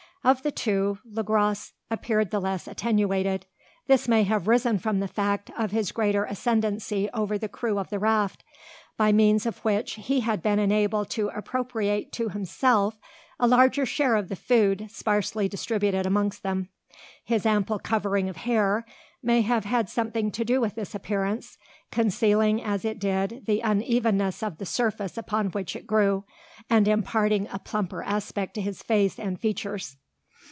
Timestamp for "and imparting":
26.69-27.47